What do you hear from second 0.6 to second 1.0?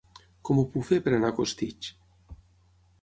ho puc fer